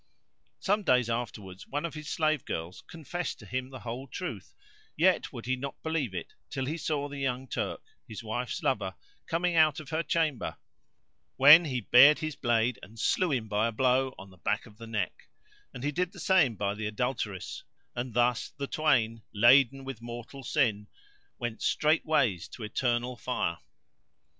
Some 0.57 0.81
days 0.81 1.11
afterwards 1.11 1.67
one 1.67 1.85
of 1.85 1.93
his 1.93 2.09
slave 2.09 2.43
girls 2.45 2.83
confessed 2.87 3.37
to 3.37 3.45
him 3.45 3.69
the 3.69 3.81
whole 3.81 4.07
truth,[FN#93] 4.07 4.53
yet 4.97 5.31
would 5.31 5.45
he 5.45 5.55
not 5.55 5.79
believe 5.83 6.15
it 6.15 6.33
till 6.49 6.65
he 6.65 6.79
saw 6.79 7.07
the 7.07 7.19
young 7.19 7.47
Turk, 7.47 7.83
his 8.07 8.23
wife's 8.23 8.63
lover, 8.63 8.95
coming 9.27 9.55
out 9.55 9.79
of 9.79 9.89
her 9.91 10.01
chamber, 10.01 10.57
when 11.35 11.65
he 11.65 11.81
bared 11.81 12.17
his 12.17 12.35
blade 12.35 12.79
[FN#94] 12.81 12.87
and 12.87 12.99
slew 12.99 13.31
him 13.31 13.47
by 13.47 13.67
a 13.67 13.71
blow 13.71 14.15
on 14.17 14.31
the 14.31 14.37
back 14.37 14.65
of 14.65 14.77
the 14.79 14.87
neck; 14.87 15.27
and 15.71 15.83
he 15.83 15.91
did 15.91 16.13
the 16.13 16.19
same 16.19 16.55
by 16.55 16.73
the 16.73 16.87
adulteress; 16.87 17.63
and 17.95 18.15
thus 18.15 18.49
the 18.57 18.65
twain, 18.65 19.21
laden 19.35 19.83
with 19.83 20.01
mortal 20.01 20.41
sin, 20.43 20.87
went 21.37 21.59
straightways 21.61 22.47
to 22.49 22.63
Eternal 22.63 23.15
Fire. 23.15 23.59